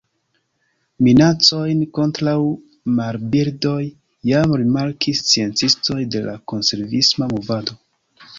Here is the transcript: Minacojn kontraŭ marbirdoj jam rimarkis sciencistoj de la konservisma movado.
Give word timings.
Minacojn 1.07 1.83
kontraŭ 1.97 2.33
marbirdoj 3.01 3.77
jam 4.31 4.57
rimarkis 4.63 5.23
sciencistoj 5.29 6.01
de 6.17 6.25
la 6.31 6.35
konservisma 6.55 7.31
movado. 7.37 7.79